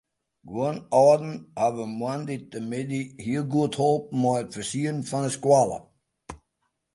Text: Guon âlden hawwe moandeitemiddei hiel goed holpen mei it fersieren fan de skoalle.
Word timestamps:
Guon 0.51 0.77
âlden 0.99 1.33
hawwe 1.63 1.85
moandeitemiddei 1.99 3.03
hiel 3.25 3.45
goed 3.53 3.73
holpen 3.81 4.15
mei 4.23 4.35
it 4.41 4.53
fersieren 4.55 4.99
fan 5.09 5.23
de 5.27 5.31
skoalle. 5.37 5.77